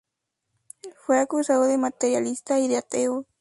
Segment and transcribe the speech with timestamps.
[1.05, 3.27] Fue acusado de materialista y de ateo.